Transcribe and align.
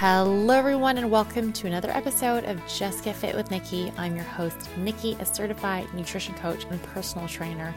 Hello, 0.00 0.56
everyone, 0.56 0.96
and 0.96 1.10
welcome 1.10 1.52
to 1.52 1.66
another 1.66 1.90
episode 1.90 2.44
of 2.44 2.58
Just 2.66 3.04
Get 3.04 3.16
Fit 3.16 3.36
with 3.36 3.50
Nikki. 3.50 3.92
I'm 3.98 4.16
your 4.16 4.24
host, 4.24 4.74
Nikki, 4.78 5.14
a 5.20 5.26
certified 5.26 5.92
nutrition 5.92 6.34
coach 6.36 6.64
and 6.70 6.82
personal 6.82 7.28
trainer. 7.28 7.74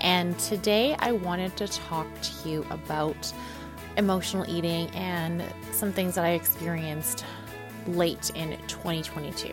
And 0.00 0.38
today 0.38 0.94
I 1.00 1.10
wanted 1.10 1.56
to 1.56 1.66
talk 1.66 2.06
to 2.22 2.48
you 2.48 2.64
about 2.70 3.32
emotional 3.96 4.48
eating 4.48 4.88
and 4.90 5.42
some 5.72 5.92
things 5.92 6.14
that 6.14 6.24
I 6.24 6.34
experienced 6.34 7.24
late 7.88 8.30
in 8.36 8.56
2022. 8.68 9.50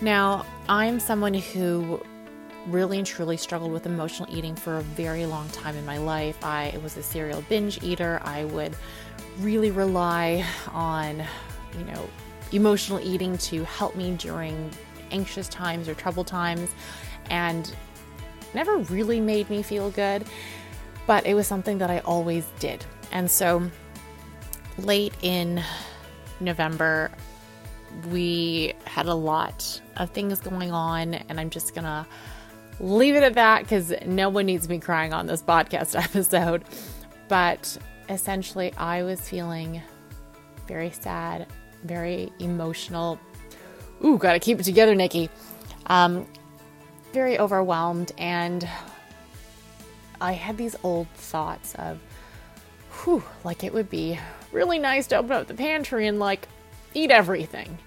Now, 0.00 0.44
I'm 0.68 0.98
someone 0.98 1.34
who 1.34 2.02
really 2.68 2.98
and 2.98 3.06
truly 3.06 3.36
struggled 3.36 3.72
with 3.72 3.86
emotional 3.86 4.28
eating 4.34 4.54
for 4.54 4.76
a 4.76 4.82
very 4.82 5.26
long 5.26 5.48
time 5.50 5.76
in 5.76 5.86
my 5.86 5.98
life. 5.98 6.44
I 6.44 6.78
was 6.82 6.96
a 6.96 7.02
serial 7.02 7.42
binge 7.48 7.82
eater. 7.82 8.20
I 8.24 8.44
would 8.46 8.76
really 9.40 9.70
rely 9.70 10.44
on, 10.72 11.24
you 11.78 11.84
know, 11.84 12.08
emotional 12.52 13.00
eating 13.00 13.36
to 13.38 13.64
help 13.64 13.94
me 13.96 14.16
during 14.16 14.70
anxious 15.10 15.48
times 15.48 15.88
or 15.88 15.94
troubled 15.94 16.26
times 16.26 16.70
and 17.30 17.74
never 18.54 18.78
really 18.78 19.20
made 19.20 19.48
me 19.50 19.62
feel 19.62 19.90
good, 19.90 20.24
but 21.06 21.26
it 21.26 21.34
was 21.34 21.46
something 21.46 21.78
that 21.78 21.90
I 21.90 22.00
always 22.00 22.46
did. 22.58 22.84
And 23.12 23.30
so 23.30 23.70
late 24.78 25.14
in 25.22 25.62
November, 26.40 27.10
we 28.10 28.74
had 28.84 29.06
a 29.06 29.14
lot 29.14 29.80
of 29.96 30.10
things 30.10 30.40
going 30.40 30.70
on, 30.72 31.14
and 31.14 31.40
I'm 31.40 31.50
just 31.50 31.74
gonna 31.74 32.06
leave 32.80 33.14
it 33.14 33.22
at 33.22 33.34
that 33.34 33.62
because 33.62 33.92
no 34.04 34.28
one 34.28 34.46
needs 34.46 34.68
me 34.68 34.78
crying 34.78 35.12
on 35.12 35.26
this 35.26 35.42
podcast 35.42 35.98
episode. 36.02 36.64
But 37.28 37.76
essentially, 38.08 38.72
I 38.74 39.02
was 39.02 39.20
feeling 39.28 39.82
very 40.66 40.90
sad, 40.90 41.46
very 41.84 42.32
emotional. 42.38 43.18
Ooh, 44.04 44.18
gotta 44.18 44.38
keep 44.40 44.60
it 44.60 44.64
together, 44.64 44.94
Nikki. 44.94 45.30
Um, 45.86 46.26
very 47.12 47.38
overwhelmed, 47.38 48.12
and 48.18 48.68
I 50.20 50.32
had 50.32 50.56
these 50.56 50.76
old 50.82 51.08
thoughts 51.14 51.74
of, 51.76 51.98
whew, 53.04 53.22
like 53.44 53.64
it 53.64 53.72
would 53.72 53.88
be 53.88 54.18
really 54.52 54.78
nice 54.78 55.06
to 55.08 55.16
open 55.16 55.32
up 55.32 55.46
the 55.46 55.54
pantry 55.54 56.06
and 56.06 56.18
like 56.18 56.48
eat 56.94 57.10
everything. 57.10 57.78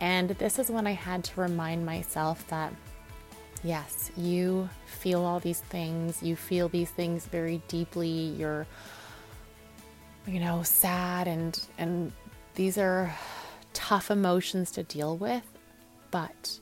And 0.00 0.30
this 0.30 0.58
is 0.58 0.70
when 0.70 0.86
I 0.86 0.92
had 0.92 1.24
to 1.24 1.40
remind 1.40 1.84
myself 1.84 2.46
that 2.48 2.72
yes, 3.64 4.10
you 4.16 4.68
feel 4.86 5.24
all 5.24 5.40
these 5.40 5.60
things, 5.60 6.22
you 6.22 6.36
feel 6.36 6.68
these 6.68 6.90
things 6.90 7.26
very 7.26 7.62
deeply. 7.68 8.08
You're 8.08 8.66
you 10.26 10.40
know, 10.40 10.62
sad 10.62 11.26
and 11.26 11.58
and 11.78 12.12
these 12.54 12.76
are 12.76 13.14
tough 13.72 14.10
emotions 14.10 14.70
to 14.72 14.82
deal 14.82 15.16
with. 15.16 15.44
But 16.10 16.58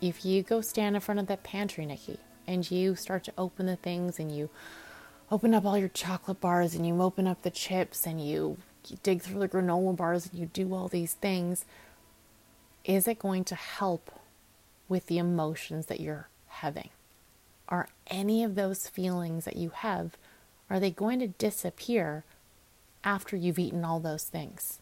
if 0.00 0.24
you 0.24 0.42
go 0.42 0.60
stand 0.60 0.96
in 0.96 1.00
front 1.00 1.20
of 1.20 1.26
that 1.26 1.42
pantry, 1.42 1.86
Nikki, 1.86 2.18
and 2.46 2.68
you 2.70 2.94
start 2.94 3.24
to 3.24 3.32
open 3.36 3.66
the 3.66 3.76
things 3.76 4.18
and 4.18 4.34
you 4.34 4.50
open 5.30 5.54
up 5.54 5.64
all 5.64 5.78
your 5.78 5.88
chocolate 5.88 6.40
bars 6.40 6.74
and 6.74 6.86
you 6.86 7.00
open 7.02 7.26
up 7.26 7.42
the 7.42 7.50
chips 7.50 8.06
and 8.06 8.24
you, 8.24 8.58
dig 9.02 9.22
through 9.22 9.40
the 9.40 9.48
granola 9.48 9.96
bars 9.96 10.26
and 10.26 10.38
you 10.38 10.46
do 10.46 10.74
all 10.74 10.88
these 10.88 11.14
things, 11.14 11.64
is 12.84 13.06
it 13.06 13.18
going 13.18 13.44
to 13.44 13.54
help 13.54 14.10
with 14.88 15.06
the 15.06 15.18
emotions 15.18 15.86
that 15.86 16.00
you're 16.00 16.28
having? 16.60 16.90
Are 17.68 17.88
any 18.08 18.42
of 18.42 18.54
those 18.54 18.88
feelings 18.88 19.44
that 19.44 19.56
you 19.56 19.70
have, 19.70 20.16
are 20.68 20.80
they 20.80 20.90
going 20.90 21.18
to 21.20 21.28
disappear 21.28 22.24
after 23.04 23.36
you've 23.36 23.58
eaten 23.58 23.84
all 23.84 24.00
those 24.00 24.24
things? 24.24 24.80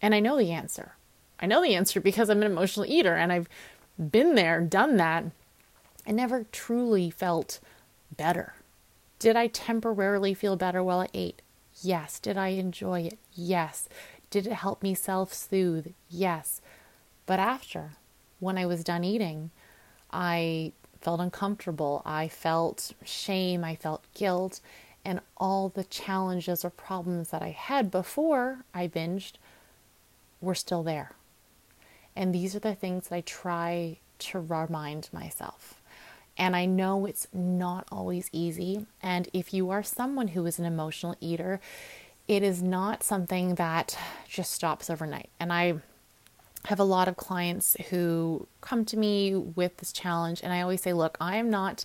And 0.00 0.14
I 0.14 0.20
know 0.20 0.36
the 0.38 0.52
answer. 0.52 0.92
I 1.40 1.46
know 1.46 1.62
the 1.62 1.74
answer 1.74 2.00
because 2.00 2.28
I'm 2.28 2.42
an 2.42 2.50
emotional 2.50 2.86
eater 2.86 3.14
and 3.14 3.32
I've 3.32 3.48
been 3.98 4.34
there, 4.34 4.60
done 4.60 4.96
that. 4.96 5.24
I 6.06 6.12
never 6.12 6.46
truly 6.52 7.10
felt 7.10 7.60
better. 8.16 8.54
Did 9.18 9.36
I 9.36 9.48
temporarily 9.48 10.34
feel 10.34 10.56
better 10.56 10.82
while 10.82 11.00
I 11.00 11.08
ate? 11.12 11.42
Yes. 11.82 12.18
Did 12.18 12.36
I 12.36 12.48
enjoy 12.48 13.02
it? 13.02 13.18
Yes. 13.34 13.88
Did 14.30 14.46
it 14.46 14.54
help 14.54 14.82
me 14.82 14.94
self 14.94 15.32
soothe? 15.32 15.92
Yes. 16.08 16.60
But 17.26 17.38
after, 17.38 17.92
when 18.38 18.56
I 18.56 18.66
was 18.66 18.82
done 18.82 19.04
eating, 19.04 19.50
I 20.12 20.72
felt 21.00 21.20
uncomfortable. 21.20 22.02
I 22.04 22.28
felt 22.28 22.92
shame. 23.04 23.64
I 23.64 23.74
felt 23.76 24.02
guilt 24.14 24.60
and 25.04 25.20
all 25.36 25.68
the 25.68 25.84
challenges 25.84 26.64
or 26.64 26.70
problems 26.70 27.30
that 27.30 27.42
I 27.42 27.50
had 27.50 27.90
before 27.90 28.64
I 28.74 28.86
binged 28.88 29.32
were 30.40 30.54
still 30.54 30.82
there. 30.82 31.12
And 32.14 32.34
these 32.34 32.54
are 32.54 32.60
the 32.60 32.74
things 32.74 33.08
that 33.08 33.16
I 33.16 33.20
try 33.22 33.98
to 34.18 34.40
remind 34.40 35.08
myself. 35.12 35.80
And 36.36 36.54
I 36.54 36.66
know 36.66 37.06
it's 37.06 37.28
not 37.32 37.86
always 37.90 38.28
easy. 38.32 38.86
And 39.02 39.28
if 39.32 39.54
you 39.54 39.70
are 39.70 39.82
someone 39.82 40.28
who 40.28 40.46
is 40.46 40.58
an 40.58 40.64
emotional 40.64 41.16
eater, 41.20 41.60
it 42.28 42.42
is 42.42 42.62
not 42.62 43.02
something 43.02 43.56
that 43.56 43.98
just 44.28 44.52
stops 44.52 44.90
overnight. 44.90 45.30
And 45.38 45.52
I 45.52 45.76
have 46.66 46.78
a 46.78 46.84
lot 46.84 47.08
of 47.08 47.16
clients 47.16 47.76
who 47.88 48.46
come 48.60 48.84
to 48.86 48.96
me 48.96 49.34
with 49.34 49.78
this 49.78 49.92
challenge, 49.92 50.40
and 50.42 50.52
I 50.52 50.60
always 50.60 50.82
say, 50.82 50.92
Look, 50.92 51.16
I 51.20 51.36
am 51.36 51.50
not 51.50 51.84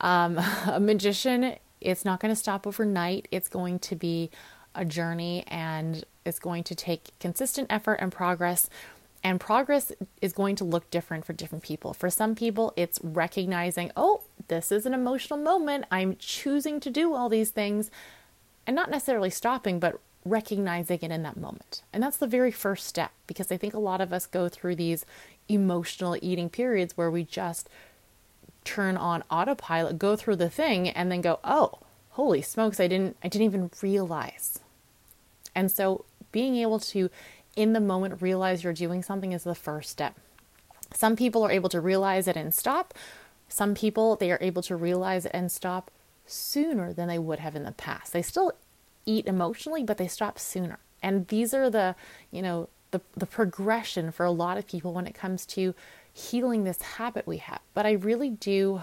um, 0.00 0.38
a 0.66 0.80
magician 0.80 1.56
it's 1.84 2.04
not 2.04 2.18
going 2.18 2.30
to 2.30 2.36
stop 2.36 2.66
overnight. 2.66 3.28
It's 3.30 3.48
going 3.48 3.78
to 3.80 3.94
be 3.94 4.30
a 4.74 4.84
journey 4.84 5.44
and 5.46 6.04
it's 6.24 6.38
going 6.38 6.64
to 6.64 6.74
take 6.74 7.16
consistent 7.20 7.68
effort 7.70 7.94
and 7.94 8.10
progress. 8.10 8.68
And 9.22 9.38
progress 9.38 9.92
is 10.20 10.32
going 10.32 10.56
to 10.56 10.64
look 10.64 10.90
different 10.90 11.24
for 11.24 11.32
different 11.32 11.62
people. 11.62 11.94
For 11.94 12.10
some 12.10 12.34
people, 12.34 12.72
it's 12.76 12.98
recognizing, 13.02 13.92
oh, 13.96 14.22
this 14.48 14.72
is 14.72 14.86
an 14.86 14.94
emotional 14.94 15.38
moment. 15.38 15.84
I'm 15.90 16.16
choosing 16.18 16.80
to 16.80 16.90
do 16.90 17.14
all 17.14 17.28
these 17.28 17.50
things 17.50 17.90
and 18.66 18.74
not 18.74 18.90
necessarily 18.90 19.30
stopping, 19.30 19.78
but 19.78 20.00
recognizing 20.24 21.00
it 21.02 21.10
in 21.10 21.22
that 21.22 21.36
moment. 21.36 21.82
And 21.92 22.02
that's 22.02 22.16
the 22.16 22.26
very 22.26 22.50
first 22.50 22.86
step 22.86 23.12
because 23.26 23.52
I 23.52 23.56
think 23.56 23.74
a 23.74 23.78
lot 23.78 24.00
of 24.00 24.12
us 24.12 24.26
go 24.26 24.48
through 24.48 24.76
these 24.76 25.04
emotional 25.48 26.16
eating 26.22 26.48
periods 26.48 26.96
where 26.96 27.10
we 27.10 27.24
just 27.24 27.68
turn 28.64 28.96
on 28.96 29.22
autopilot, 29.30 29.98
go 29.98 30.16
through 30.16 30.36
the 30.36 30.48
thing, 30.48 30.88
and 30.88 31.12
then 31.12 31.20
go, 31.20 31.38
oh, 31.44 31.78
holy 32.10 32.40
smokes, 32.42 32.80
I 32.80 32.88
didn't 32.88 33.16
I 33.22 33.28
didn't 33.28 33.46
even 33.46 33.70
realize. 33.82 34.60
And 35.54 35.70
so 35.70 36.04
being 36.32 36.56
able 36.56 36.80
to 36.80 37.10
in 37.56 37.72
the 37.72 37.80
moment 37.80 38.22
realize 38.22 38.64
you're 38.64 38.72
doing 38.72 39.02
something 39.02 39.32
is 39.32 39.44
the 39.44 39.54
first 39.54 39.90
step. 39.90 40.16
Some 40.94 41.16
people 41.16 41.42
are 41.42 41.50
able 41.50 41.68
to 41.68 41.80
realize 41.80 42.26
it 42.26 42.36
and 42.36 42.54
stop. 42.54 42.94
Some 43.48 43.74
people 43.74 44.16
they 44.16 44.32
are 44.32 44.38
able 44.40 44.62
to 44.62 44.76
realize 44.76 45.26
it 45.26 45.32
and 45.34 45.52
stop 45.52 45.90
sooner 46.26 46.92
than 46.92 47.08
they 47.08 47.18
would 47.18 47.40
have 47.40 47.54
in 47.54 47.64
the 47.64 47.72
past. 47.72 48.12
They 48.12 48.22
still 48.22 48.52
eat 49.06 49.26
emotionally, 49.26 49.82
but 49.82 49.98
they 49.98 50.08
stop 50.08 50.38
sooner. 50.38 50.78
And 51.02 51.28
these 51.28 51.52
are 51.52 51.68
the, 51.70 51.96
you 52.30 52.42
know, 52.42 52.68
the 52.90 53.00
the 53.16 53.26
progression 53.26 54.12
for 54.12 54.24
a 54.24 54.30
lot 54.30 54.56
of 54.56 54.66
people 54.66 54.94
when 54.94 55.06
it 55.06 55.14
comes 55.14 55.44
to 55.46 55.74
healing 56.12 56.64
this 56.64 56.80
habit 56.80 57.26
we 57.26 57.38
have. 57.38 57.60
But 57.74 57.86
I 57.86 57.92
really 57.92 58.30
do 58.30 58.80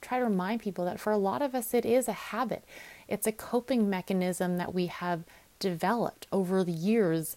try 0.00 0.18
to 0.18 0.24
remind 0.24 0.60
people 0.60 0.84
that 0.86 0.98
for 0.98 1.12
a 1.12 1.18
lot 1.18 1.42
of 1.42 1.54
us, 1.54 1.74
it 1.74 1.86
is 1.86 2.08
a 2.08 2.12
habit. 2.12 2.64
It's 3.08 3.26
a 3.26 3.32
coping 3.32 3.88
mechanism 3.88 4.56
that 4.56 4.74
we 4.74 4.86
have 4.86 5.24
developed 5.58 6.26
over 6.32 6.64
the 6.64 6.72
years 6.72 7.36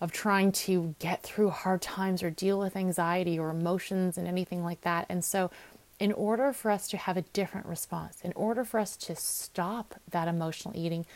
of 0.00 0.12
trying 0.12 0.52
to 0.52 0.94
get 0.98 1.22
through 1.22 1.50
hard 1.50 1.82
times 1.82 2.22
or 2.22 2.30
deal 2.30 2.58
with 2.58 2.76
anxiety 2.76 3.38
or 3.38 3.50
emotions 3.50 4.18
and 4.18 4.28
anything 4.28 4.62
like 4.62 4.82
that. 4.82 5.06
And 5.08 5.24
so, 5.24 5.50
in 5.98 6.12
order 6.12 6.52
for 6.52 6.70
us 6.70 6.88
to 6.88 6.98
have 6.98 7.16
a 7.16 7.22
different 7.22 7.66
response, 7.66 8.20
in 8.22 8.32
order 8.34 8.64
for 8.64 8.78
us 8.78 8.96
to 8.98 9.16
stop 9.16 9.94
that 10.10 10.28
emotional 10.28 10.76
eating, 10.76 11.06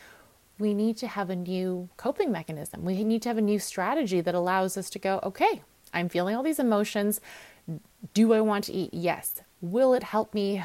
we 0.61 0.73
need 0.73 0.95
to 0.97 1.07
have 1.07 1.29
a 1.29 1.35
new 1.35 1.89
coping 1.97 2.31
mechanism. 2.31 2.85
We 2.85 3.03
need 3.03 3.21
to 3.23 3.29
have 3.29 3.37
a 3.37 3.41
new 3.41 3.59
strategy 3.59 4.21
that 4.21 4.35
allows 4.35 4.77
us 4.77 4.89
to 4.91 4.99
go, 4.99 5.19
okay, 5.23 5.61
I'm 5.93 6.07
feeling 6.07 6.35
all 6.35 6.43
these 6.43 6.59
emotions. 6.59 7.19
Do 8.13 8.33
I 8.33 8.41
want 8.41 8.65
to 8.65 8.73
eat? 8.73 8.93
Yes. 8.93 9.41
Will 9.59 9.93
it 9.93 10.03
help 10.03 10.33
me? 10.33 10.63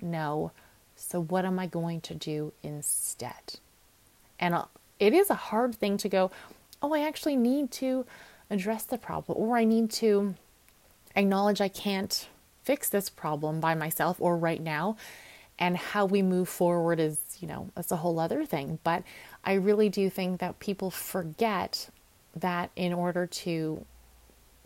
No. 0.00 0.52
So, 0.94 1.20
what 1.20 1.44
am 1.44 1.58
I 1.58 1.66
going 1.66 2.00
to 2.02 2.14
do 2.14 2.52
instead? 2.62 3.58
And 4.40 4.54
uh, 4.54 4.64
it 4.98 5.12
is 5.12 5.28
a 5.28 5.34
hard 5.34 5.74
thing 5.74 5.96
to 5.98 6.08
go, 6.08 6.30
oh, 6.80 6.94
I 6.94 7.06
actually 7.06 7.36
need 7.36 7.70
to 7.72 8.06
address 8.48 8.84
the 8.84 8.98
problem, 8.98 9.38
or 9.38 9.56
I 9.56 9.64
need 9.64 9.90
to 9.92 10.34
acknowledge 11.14 11.60
I 11.60 11.68
can't 11.68 12.28
fix 12.62 12.88
this 12.88 13.10
problem 13.10 13.60
by 13.60 13.74
myself 13.74 14.16
or 14.20 14.36
right 14.36 14.62
now. 14.62 14.96
And 15.58 15.76
how 15.76 16.04
we 16.04 16.22
move 16.22 16.48
forward 16.48 17.00
is, 17.00 17.18
you 17.40 17.48
know, 17.48 17.70
that's 17.74 17.92
a 17.92 17.96
whole 17.96 18.18
other 18.18 18.44
thing. 18.44 18.78
But 18.84 19.02
I 19.44 19.54
really 19.54 19.88
do 19.88 20.10
think 20.10 20.40
that 20.40 20.58
people 20.58 20.90
forget 20.90 21.88
that 22.34 22.70
in 22.76 22.92
order 22.92 23.26
to 23.26 23.84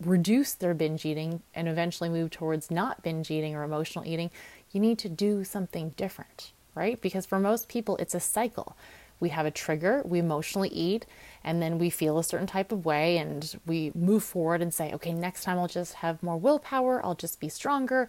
reduce 0.00 0.54
their 0.54 0.74
binge 0.74 1.04
eating 1.04 1.42
and 1.54 1.68
eventually 1.68 2.08
move 2.08 2.30
towards 2.30 2.70
not 2.70 3.02
binge 3.02 3.30
eating 3.30 3.54
or 3.54 3.62
emotional 3.62 4.06
eating, 4.06 4.30
you 4.72 4.80
need 4.80 4.98
to 4.98 5.08
do 5.08 5.44
something 5.44 5.90
different, 5.90 6.52
right? 6.74 7.00
Because 7.00 7.26
for 7.26 7.38
most 7.38 7.68
people, 7.68 7.96
it's 7.98 8.14
a 8.14 8.20
cycle. 8.20 8.76
we 9.20 9.28
have 9.28 9.46
a 9.46 9.50
trigger, 9.50 10.02
we 10.04 10.18
emotionally 10.18 10.70
eat, 10.70 11.06
and 11.44 11.60
then 11.62 11.78
we 11.78 11.90
feel 11.90 12.18
a 12.18 12.24
certain 12.24 12.46
type 12.46 12.72
of 12.72 12.86
way 12.86 13.18
and 13.18 13.54
we 13.66 13.92
move 13.94 14.24
forward 14.24 14.62
and 14.62 14.72
say, 14.72 14.92
okay, 14.94 15.12
next 15.12 15.44
time 15.44 15.58
I'll 15.58 15.68
just 15.68 15.94
have 15.94 16.22
more 16.22 16.38
willpower, 16.38 17.04
I'll 17.04 17.14
just 17.14 17.38
be 17.38 17.48
stronger. 17.48 18.08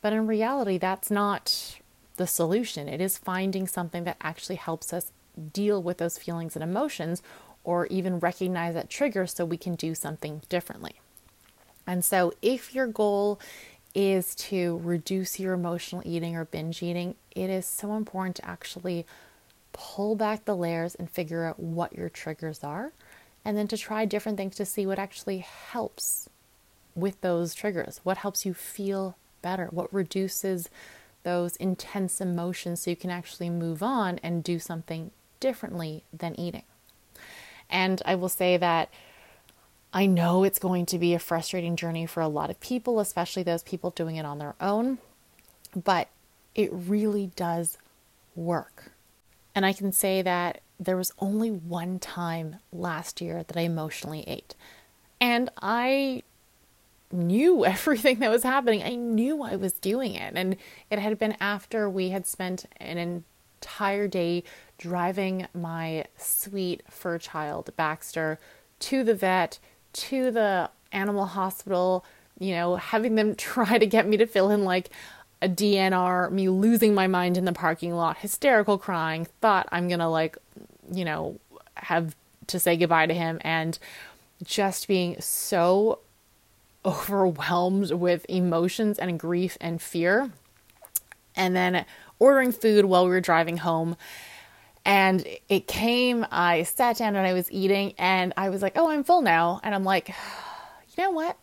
But 0.00 0.12
in 0.12 0.26
reality, 0.26 0.78
that's 0.78 1.10
not 1.10 1.78
the 2.16 2.26
solution. 2.26 2.88
It 2.88 3.00
is 3.00 3.18
finding 3.18 3.66
something 3.66 4.04
that 4.04 4.16
actually 4.20 4.56
helps 4.56 4.92
us 4.92 5.12
deal 5.52 5.82
with 5.82 5.98
those 5.98 6.18
feelings 6.18 6.56
and 6.56 6.62
emotions 6.62 7.22
or 7.64 7.86
even 7.86 8.18
recognize 8.18 8.74
that 8.74 8.90
trigger 8.90 9.26
so 9.26 9.44
we 9.44 9.56
can 9.56 9.74
do 9.74 9.94
something 9.94 10.42
differently. 10.48 11.00
And 11.86 12.04
so, 12.04 12.32
if 12.40 12.74
your 12.74 12.86
goal 12.86 13.40
is 13.94 14.34
to 14.34 14.80
reduce 14.82 15.38
your 15.38 15.54
emotional 15.54 16.02
eating 16.04 16.36
or 16.36 16.44
binge 16.44 16.82
eating, 16.82 17.14
it 17.34 17.50
is 17.50 17.66
so 17.66 17.94
important 17.94 18.36
to 18.36 18.46
actually 18.46 19.06
pull 19.72 20.14
back 20.14 20.44
the 20.44 20.56
layers 20.56 20.94
and 20.94 21.10
figure 21.10 21.44
out 21.44 21.58
what 21.60 21.92
your 21.92 22.08
triggers 22.08 22.62
are, 22.64 22.92
and 23.44 23.56
then 23.56 23.68
to 23.68 23.76
try 23.76 24.04
different 24.04 24.38
things 24.38 24.56
to 24.56 24.64
see 24.64 24.86
what 24.86 24.98
actually 24.98 25.38
helps 25.38 26.28
with 26.94 27.20
those 27.20 27.54
triggers. 27.54 28.00
What 28.02 28.18
helps 28.18 28.46
you 28.46 28.54
feel 28.54 29.16
better? 29.42 29.68
What 29.70 29.92
reduces 29.92 30.70
those 31.24 31.56
intense 31.56 32.20
emotions 32.20 32.80
so 32.82 32.90
you 32.90 32.96
can 32.96 33.10
actually 33.10 33.50
move 33.50 33.82
on 33.82 34.18
and 34.22 34.44
do 34.44 34.58
something 34.58 35.10
differently 35.40 36.04
than 36.12 36.38
eating. 36.38 36.62
And 37.68 38.00
I 38.04 38.14
will 38.14 38.28
say 38.28 38.56
that 38.56 38.88
I 39.92 40.06
know 40.06 40.44
it's 40.44 40.58
going 40.58 40.86
to 40.86 40.98
be 40.98 41.14
a 41.14 41.18
frustrating 41.18 41.76
journey 41.76 42.06
for 42.06 42.20
a 42.20 42.28
lot 42.28 42.50
of 42.50 42.60
people, 42.60 43.00
especially 43.00 43.42
those 43.42 43.62
people 43.62 43.90
doing 43.90 44.16
it 44.16 44.26
on 44.26 44.38
their 44.38 44.54
own, 44.60 44.98
but 45.74 46.08
it 46.54 46.70
really 46.72 47.30
does 47.36 47.78
work. 48.34 48.92
And 49.54 49.64
I 49.64 49.72
can 49.72 49.92
say 49.92 50.22
that 50.22 50.60
there 50.80 50.96
was 50.96 51.12
only 51.20 51.50
one 51.50 51.98
time 51.98 52.56
last 52.72 53.20
year 53.20 53.44
that 53.44 53.56
I 53.56 53.62
emotionally 53.62 54.24
ate. 54.26 54.54
And 55.20 55.48
I 55.62 56.22
knew 57.14 57.64
everything 57.64 58.18
that 58.18 58.30
was 58.30 58.42
happening. 58.42 58.82
I 58.82 58.94
knew 58.94 59.42
I 59.42 59.56
was 59.56 59.72
doing 59.74 60.14
it. 60.14 60.34
And 60.36 60.56
it 60.90 60.98
had 60.98 61.18
been 61.18 61.36
after 61.40 61.88
we 61.88 62.10
had 62.10 62.26
spent 62.26 62.66
an 62.78 62.98
entire 62.98 64.08
day 64.08 64.44
driving 64.76 65.46
my 65.54 66.04
sweet 66.16 66.82
fur 66.90 67.18
child, 67.18 67.70
Baxter, 67.76 68.38
to 68.80 69.04
the 69.04 69.14
vet, 69.14 69.58
to 69.92 70.30
the 70.30 70.70
animal 70.92 71.26
hospital, 71.26 72.04
you 72.38 72.52
know, 72.52 72.76
having 72.76 73.14
them 73.14 73.34
try 73.36 73.78
to 73.78 73.86
get 73.86 74.06
me 74.06 74.16
to 74.16 74.26
fill 74.26 74.50
in 74.50 74.64
like 74.64 74.90
a 75.42 75.48
DNR, 75.48 76.30
me 76.30 76.48
losing 76.48 76.94
my 76.94 77.06
mind 77.06 77.36
in 77.36 77.44
the 77.44 77.52
parking 77.52 77.94
lot, 77.94 78.18
hysterical 78.18 78.78
crying, 78.78 79.26
thought 79.40 79.68
I'm 79.70 79.88
gonna 79.88 80.10
like, 80.10 80.38
you 80.90 81.04
know, 81.04 81.38
have 81.74 82.16
to 82.46 82.58
say 82.58 82.76
goodbye 82.76 83.06
to 83.06 83.14
him, 83.14 83.38
and 83.42 83.78
just 84.42 84.88
being 84.88 85.20
so 85.20 85.98
overwhelmed 86.84 87.90
with 87.92 88.26
emotions 88.28 88.98
and 88.98 89.18
grief 89.18 89.56
and 89.60 89.80
fear. 89.80 90.30
And 91.36 91.56
then 91.56 91.84
ordering 92.18 92.52
food 92.52 92.84
while 92.84 93.04
we 93.04 93.10
were 93.10 93.20
driving 93.20 93.58
home. 93.58 93.96
And 94.84 95.26
it 95.48 95.66
came, 95.66 96.26
I 96.30 96.64
sat 96.64 96.98
down 96.98 97.16
and 97.16 97.26
I 97.26 97.32
was 97.32 97.50
eating, 97.50 97.94
and 97.98 98.34
I 98.36 98.50
was 98.50 98.60
like, 98.60 98.74
oh, 98.76 98.90
I'm 98.90 99.02
full 99.02 99.22
now. 99.22 99.60
And 99.62 99.74
I'm 99.74 99.84
like, 99.84 100.08
you 100.08 101.02
know 101.02 101.10
what? 101.10 101.36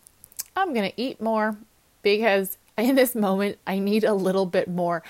I'm 0.56 0.74
going 0.74 0.90
to 0.90 1.02
eat 1.02 1.20
more 1.20 1.58
because 2.04 2.58
in 2.78 2.96
this 2.96 3.16
moment, 3.16 3.58
I 3.66 3.80
need 3.80 4.04
a 4.04 4.14
little 4.14 4.46
bit 4.46 4.68
more 4.68 5.04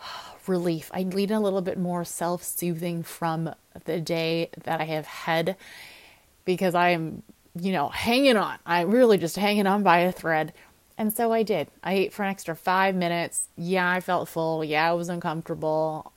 relief. 0.46 0.90
I 0.92 1.04
need 1.04 1.30
a 1.30 1.40
little 1.40 1.62
bit 1.62 1.78
more 1.78 2.04
self 2.04 2.42
soothing 2.42 3.02
from 3.02 3.54
the 3.84 4.00
day 4.00 4.50
that 4.64 4.80
I 4.80 4.84
have 4.84 5.06
had 5.06 5.56
because 6.44 6.74
I 6.74 6.90
am, 6.90 7.22
you 7.60 7.72
know, 7.72 7.88
hanging 7.88 8.36
on. 8.36 8.58
I'm 8.66 8.90
really 8.90 9.18
just 9.18 9.36
hanging 9.36 9.66
on 9.66 9.82
by 9.82 9.98
a 9.98 10.12
thread. 10.12 10.52
And 10.98 11.12
so 11.12 11.32
I 11.32 11.42
did. 11.42 11.68
I 11.82 11.92
ate 11.92 12.12
for 12.12 12.22
an 12.22 12.30
extra 12.30 12.56
five 12.56 12.94
minutes. 12.94 13.48
Yeah, 13.56 13.90
I 13.90 14.00
felt 14.00 14.28
full. 14.28 14.64
Yeah, 14.64 14.90
I 14.90 14.94
was 14.94 15.08
uncomfortable. 15.08 16.12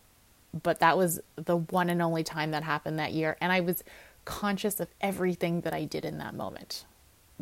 But 0.63 0.80
that 0.80 0.97
was 0.97 1.19
the 1.36 1.57
one 1.57 1.89
and 1.89 2.01
only 2.01 2.24
time 2.24 2.51
that 2.51 2.63
happened 2.63 2.97
that 3.00 3.13
year. 3.13 3.38
And 3.41 3.51
I 3.51 3.59
was 3.59 3.83
conscious 4.25 4.80
of 4.80 4.88
everything 5.01 5.62
that 5.62 5.74
I 5.74 5.86
did 5.86 6.06
in 6.06 6.18
that 6.19 6.33
moment. 6.33 6.86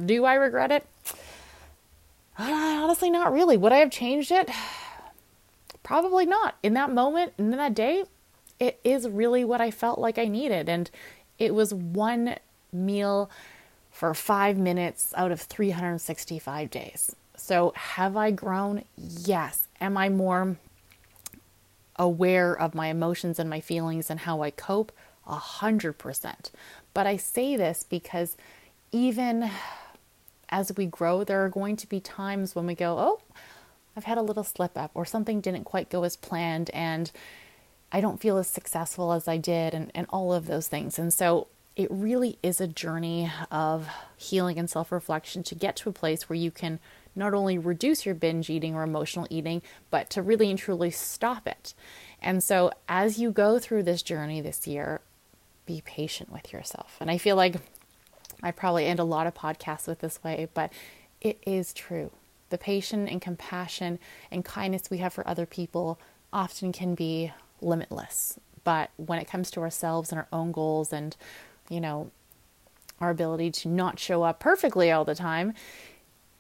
Do 0.04 0.26
I 0.26 0.36
regret 0.36 0.72
it? 0.72 0.86
honestly, 2.40 3.10
not 3.10 3.34
really. 3.34 3.58
Would 3.58 3.72
I 3.72 3.78
have 3.78 3.92
changed 3.92 4.32
it? 4.32 4.50
Probably 5.84 6.26
not. 6.26 6.56
In 6.64 6.74
that 6.74 6.92
moment, 6.92 7.34
in 7.38 7.52
that 7.52 7.74
day, 7.74 8.04
it 8.60 8.80
is 8.84 9.08
really 9.08 9.46
what 9.46 9.62
I 9.62 9.72
felt 9.72 10.00
like 10.00 10.18
I 10.18 10.26
needed. 10.26 10.70
And 10.70 10.90
it 11.40 11.54
was 11.54 11.74
one 11.74 12.36
meal 12.74 13.30
for 13.98 14.14
five 14.14 14.60
minutes 14.60 15.12
out 15.18 15.32
of 15.32 15.42
365 15.42 16.70
days. 16.70 17.16
So, 17.36 17.74
have 17.76 18.16
I 18.16 18.30
grown? 18.30 18.84
Yes. 18.96 19.68
Am 19.82 19.98
I 19.98 20.08
more 20.08 20.58
aware 21.96 22.54
of 22.54 22.76
my 22.76 22.90
emotions 22.90 23.40
and 23.40 23.50
my 23.50 23.60
feelings 23.60 24.12
and 24.12 24.20
how 24.20 24.44
I 24.44 24.52
cope? 24.52 24.92
A 25.26 25.34
hundred 25.34 25.94
percent. 25.94 26.52
But 26.94 27.08
I 27.08 27.18
say 27.18 27.58
this 27.58 27.84
because 27.90 28.38
even 28.92 29.50
as 30.50 30.72
we 30.78 30.86
grow, 30.86 31.24
there 31.24 31.44
are 31.44 31.50
going 31.50 31.76
to 31.78 31.90
be 31.90 32.00
times 32.00 32.54
when 32.54 32.68
we 32.68 32.76
go, 32.76 33.00
oh, 33.00 33.22
I've 33.96 34.04
had 34.04 34.20
a 34.20 34.22
little 34.22 34.44
slip 34.44 34.78
up, 34.78 34.92
or 34.94 35.06
something 35.06 35.42
didn't 35.42 35.64
quite 35.64 35.90
go 35.90 36.04
as 36.04 36.16
planned, 36.16 36.70
and 36.70 37.12
I 37.92 38.02
don't 38.02 38.22
feel 38.22 38.38
as 38.38 38.48
successful 38.48 39.12
as 39.12 39.28
I 39.28 39.38
did, 39.38 39.74
and, 39.74 39.92
and 39.96 40.06
all 40.12 40.34
of 40.34 40.46
those 40.46 40.68
things. 40.68 41.00
And 41.00 41.12
so 41.12 41.48
it 41.78 41.90
really 41.92 42.40
is 42.42 42.60
a 42.60 42.68
journey 42.68 43.32
of 43.52 43.88
healing 44.18 44.58
and 44.58 44.70
self 44.70 44.92
reflection 44.92 45.44
to 45.44 45.56
get 45.56 45.76
to 45.78 45.90
a 45.90 45.94
place 45.94 46.28
where 46.28 46.36
you 46.36 46.50
can 46.50 46.80
not 47.16 47.34
only 47.34 47.58
reduce 47.58 48.06
your 48.06 48.16
binge 48.16 48.50
eating 48.50 48.76
or 48.76 48.84
emotional 48.84 49.28
eating, 49.30 49.62
but 49.92 50.10
to 50.10 50.22
really 50.22 50.50
and 50.50 50.60
truly 50.60 50.90
stop 50.90 51.48
it. 51.48 51.76
And 52.22 52.44
so 52.44 52.72
as 52.90 53.20
you 53.20 53.32
go 53.32 53.60
through 53.60 53.84
this 53.84 54.02
journey 54.02 54.42
this 54.42 54.66
year, 54.66 55.02
be 55.68 55.82
patient 55.86 56.32
with 56.32 56.52
yourself. 56.52 56.98
And 57.00 57.12
I 57.12 57.20
feel 57.20 57.36
like 57.36 57.58
I 58.42 58.52
probably 58.52 58.88
end 58.88 59.00
a 59.00 59.04
lot 59.04 59.28
of 59.28 59.36
podcasts 59.36 59.88
with 59.88 60.00
this 60.00 60.24
way, 60.24 60.48
but 60.54 60.74
it 61.22 61.40
is 61.46 61.74
true. 61.74 62.12
The 62.50 62.58
patience 62.58 63.10
and 63.12 63.22
compassion 63.22 64.00
and 64.32 64.44
kindness 64.44 64.90
we 64.90 64.98
have 64.98 65.14
for 65.14 65.28
other 65.28 65.46
people 65.46 66.00
often 66.34 66.72
can 66.72 66.96
be 66.96 67.34
limitless. 67.62 68.40
But 68.64 68.90
when 68.98 69.20
it 69.20 69.28
comes 69.28 69.52
to 69.52 69.62
ourselves 69.62 70.12
and 70.12 70.20
our 70.20 70.28
own 70.32 70.52
goals 70.52 70.92
and, 70.92 71.16
you 71.70 71.82
know, 71.82 72.12
our 73.00 73.10
ability 73.10 73.52
to 73.52 73.70
not 73.70 74.00
show 74.00 74.24
up 74.24 74.40
perfectly 74.40 74.92
all 74.92 75.06
the 75.06 75.16
time, 75.16 75.54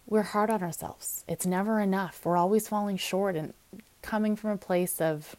we're 0.07 0.24
hard 0.24 0.50
on 0.50 0.63
ourselves. 0.63 1.24
It's 1.27 1.46
never 1.46 1.79
enough. 1.79 2.22
We're 2.24 2.38
always 2.38 2.67
falling 2.67 2.98
short 2.98 3.36
and 3.36 3.53
coming 4.01 4.36
from 4.36 4.51
a 4.51 4.57
place 4.57 5.01
of, 5.01 5.36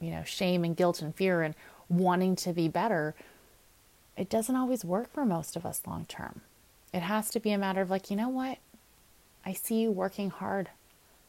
you 0.00 0.10
know, 0.10 0.22
shame 0.24 0.64
and 0.64 0.76
guilt 0.76 1.02
and 1.02 1.14
fear 1.14 1.42
and 1.42 1.54
wanting 1.88 2.36
to 2.36 2.52
be 2.52 2.68
better 2.68 3.14
it 4.16 4.28
doesn't 4.28 4.56
always 4.56 4.84
work 4.84 5.12
for 5.12 5.24
most 5.24 5.56
of 5.56 5.66
us 5.66 5.82
long 5.86 6.06
term. 6.06 6.42
It 6.92 7.00
has 7.00 7.30
to 7.30 7.40
be 7.40 7.50
a 7.50 7.58
matter 7.58 7.80
of 7.80 7.90
like, 7.90 8.10
you 8.10 8.16
know 8.16 8.28
what? 8.28 8.58
I 9.44 9.52
see 9.52 9.80
you 9.82 9.90
working 9.90 10.30
hard. 10.30 10.70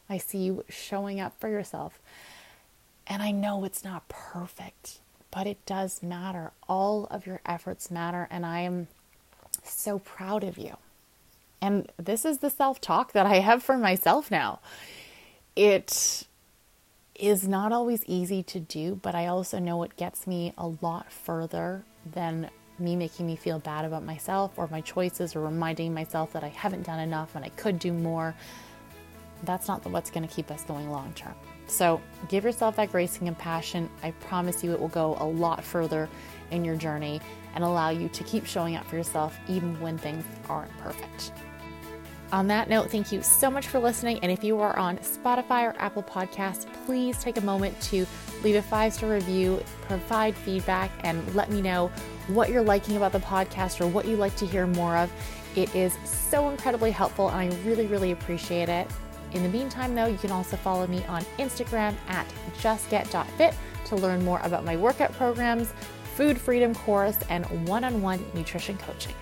I 0.09 0.19
see 0.19 0.39
you 0.39 0.63
showing 0.69 1.19
up 1.19 1.33
for 1.39 1.49
yourself. 1.49 1.99
And 3.07 3.21
I 3.21 3.31
know 3.31 3.65
it's 3.65 3.83
not 3.83 4.07
perfect, 4.07 4.99
but 5.35 5.45
it 5.45 5.63
does 5.65 6.01
matter. 6.01 6.53
All 6.69 7.07
of 7.11 7.27
your 7.27 7.41
efforts 7.45 7.91
matter. 7.91 8.25
And 8.31 8.45
I 8.45 8.61
am 8.61 8.87
so 9.63 9.99
proud 9.99 10.45
of 10.45 10.57
you. 10.57 10.77
And 11.61 11.91
this 11.97 12.23
is 12.23 12.37
the 12.37 12.49
self 12.49 12.79
talk 12.79 13.11
that 13.11 13.25
I 13.25 13.39
have 13.39 13.61
for 13.61 13.77
myself 13.77 14.31
now. 14.31 14.59
It 15.53 16.25
is 17.15 17.47
not 17.47 17.73
always 17.73 18.05
easy 18.05 18.43
to 18.43 18.61
do, 18.61 18.97
but 19.01 19.13
I 19.13 19.27
also 19.27 19.59
know 19.59 19.83
it 19.83 19.97
gets 19.97 20.25
me 20.25 20.53
a 20.57 20.67
lot 20.81 21.11
further 21.11 21.83
than 22.09 22.49
me 22.79 22.95
making 22.95 23.27
me 23.27 23.35
feel 23.35 23.59
bad 23.59 23.83
about 23.83 24.03
myself 24.03 24.53
or 24.57 24.67
my 24.67 24.81
choices 24.81 25.35
or 25.35 25.41
reminding 25.41 25.93
myself 25.93 26.31
that 26.33 26.45
I 26.45 26.49
haven't 26.49 26.83
done 26.83 26.99
enough 26.99 27.35
and 27.35 27.43
I 27.43 27.49
could 27.49 27.79
do 27.79 27.91
more. 27.91 28.35
That's 29.43 29.67
not 29.67 29.85
what's 29.85 30.11
going 30.11 30.25
to 30.27 30.33
keep 30.33 30.49
us 30.49 30.63
going 30.63 30.89
long 30.89 31.11
term. 31.13 31.35
So 31.67 32.01
give 32.27 32.43
yourself 32.43 32.75
that 32.75 32.91
grace 32.91 33.17
and 33.17 33.27
compassion. 33.27 33.89
I 34.03 34.11
promise 34.11 34.63
you 34.63 34.71
it 34.71 34.79
will 34.79 34.87
go 34.87 35.17
a 35.19 35.25
lot 35.25 35.63
further 35.63 36.09
in 36.51 36.63
your 36.63 36.75
journey 36.75 37.21
and 37.55 37.63
allow 37.63 37.89
you 37.89 38.09
to 38.09 38.23
keep 38.23 38.45
showing 38.45 38.75
up 38.75 38.85
for 38.85 38.95
yourself 38.95 39.37
even 39.47 39.79
when 39.79 39.97
things 39.97 40.23
aren't 40.49 40.75
perfect. 40.77 41.31
On 42.31 42.47
that 42.47 42.69
note, 42.69 42.89
thank 42.91 43.11
you 43.11 43.21
so 43.21 43.49
much 43.49 43.67
for 43.67 43.79
listening. 43.79 44.19
And 44.19 44.31
if 44.31 44.43
you 44.43 44.59
are 44.59 44.77
on 44.77 44.97
Spotify 44.97 45.63
or 45.63 45.75
Apple 45.79 46.03
Podcasts, 46.03 46.65
please 46.85 47.17
take 47.19 47.37
a 47.37 47.41
moment 47.41 47.79
to 47.83 48.05
leave 48.43 48.55
a 48.55 48.61
five 48.61 48.93
star 48.93 49.11
review, 49.11 49.63
provide 49.83 50.35
feedback, 50.35 50.91
and 51.03 51.33
let 51.35 51.51
me 51.51 51.61
know 51.61 51.91
what 52.27 52.49
you're 52.49 52.63
liking 52.63 52.97
about 52.97 53.11
the 53.11 53.19
podcast 53.19 53.79
or 53.79 53.87
what 53.87 54.05
you'd 54.05 54.19
like 54.19 54.35
to 54.37 54.45
hear 54.45 54.65
more 54.65 54.97
of. 54.97 55.11
It 55.55 55.73
is 55.75 55.97
so 56.03 56.49
incredibly 56.49 56.91
helpful, 56.91 57.29
and 57.29 57.53
I 57.53 57.57
really, 57.59 57.85
really 57.85 58.11
appreciate 58.11 58.67
it. 58.67 58.87
In 59.33 59.43
the 59.43 59.49
meantime, 59.49 59.95
though, 59.95 60.05
you 60.05 60.17
can 60.17 60.31
also 60.31 60.55
follow 60.57 60.87
me 60.87 61.03
on 61.05 61.23
Instagram 61.39 61.95
at 62.07 62.25
justget.fit 62.59 63.53
to 63.85 63.95
learn 63.95 64.23
more 64.23 64.39
about 64.43 64.63
my 64.65 64.77
workout 64.77 65.11
programs, 65.13 65.73
food 66.15 66.39
freedom 66.39 66.73
course, 66.73 67.17
and 67.29 67.45
one 67.67 67.83
on 67.83 68.01
one 68.01 68.23
nutrition 68.33 68.77
coaching. 68.77 69.13